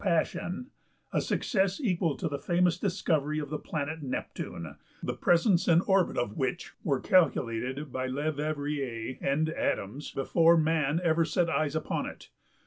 ~Paschen(37) 0.01 0.65
a 1.13 1.21
success 1.21 1.79
equal 1.79 2.17
to 2.17 2.27
the 2.27 2.39
famous 2.39 2.79
discovery 2.79 3.37
of 3.37 3.51
the 3.51 3.59
planet 3.59 4.01
Neptune, 4.01 4.75
the 5.03 5.13
presence 5.13 5.67
and 5.67 5.83
orbit 5.85 6.17
of 6.17 6.35
which 6.35 6.73
were 6.83 6.99
calculated 6.99 7.91
by 7.93 8.07
Leverrier 8.07 9.19
[and 9.21 9.47
Adams] 9.51 10.09
before 10.11 10.57
man 10.57 10.99
ever 11.03 11.23
set 11.23 11.51
eyes 11.51 11.75
upon 11.75 12.07
it. 12.07 12.29